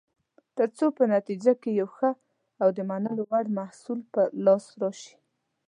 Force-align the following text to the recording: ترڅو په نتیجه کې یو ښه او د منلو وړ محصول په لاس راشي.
ترڅو 0.57 0.85
په 0.97 1.03
نتیجه 1.13 1.53
کې 1.61 1.71
یو 1.79 1.89
ښه 1.97 2.09
او 2.61 2.67
د 2.77 2.79
منلو 2.89 3.23
وړ 3.29 3.45
محصول 3.59 3.99
په 4.13 4.21
لاس 4.45 4.65
راشي. 4.81 5.13